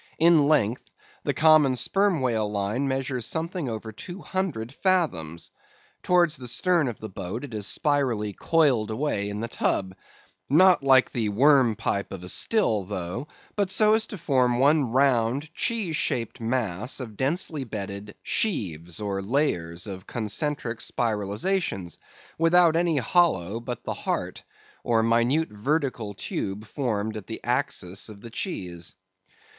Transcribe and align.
In 0.17 0.47
length, 0.47 0.89
the 1.25 1.33
common 1.35 1.75
sperm 1.75 2.21
whale 2.21 2.51
line 2.51 2.87
measures 2.87 3.23
something 3.23 3.69
over 3.69 3.91
two 3.91 4.21
hundred 4.23 4.71
fathoms. 4.71 5.51
Towards 6.01 6.37
the 6.37 6.47
stern 6.47 6.87
of 6.87 6.99
the 6.99 7.07
boat 7.07 7.43
it 7.43 7.53
is 7.53 7.67
spirally 7.67 8.33
coiled 8.33 8.89
away 8.89 9.29
in 9.29 9.41
the 9.41 9.47
tub, 9.47 9.95
not 10.49 10.81
like 10.83 11.11
the 11.11 11.29
worm 11.29 11.75
pipe 11.75 12.11
of 12.11 12.23
a 12.23 12.29
still 12.29 12.81
though, 12.83 13.27
but 13.55 13.69
so 13.69 13.93
as 13.93 14.07
to 14.07 14.17
form 14.17 14.57
one 14.57 14.91
round, 14.91 15.53
cheese 15.53 15.97
shaped 15.97 16.41
mass 16.41 16.99
of 16.99 17.15
densely 17.15 17.63
bedded 17.63 18.15
"sheaves," 18.23 18.99
or 18.99 19.21
layers 19.21 19.85
of 19.85 20.07
concentric 20.07 20.79
spiralizations, 20.79 21.99
without 22.39 22.75
any 22.75 22.97
hollow 22.97 23.59
but 23.59 23.83
the 23.83 23.93
"heart," 23.93 24.45
or 24.83 25.03
minute 25.03 25.49
vertical 25.49 26.15
tube 26.15 26.65
formed 26.65 27.15
at 27.15 27.27
the 27.27 27.39
axis 27.43 28.09
of 28.09 28.21
the 28.21 28.31
cheese. 28.31 28.95